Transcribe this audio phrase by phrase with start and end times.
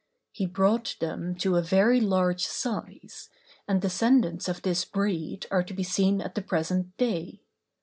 [0.31, 3.29] He brought them to a very large size,
[3.67, 7.43] and descendants of this breed are to be seen at the present day.